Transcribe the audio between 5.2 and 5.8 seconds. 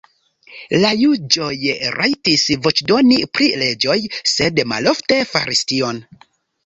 faris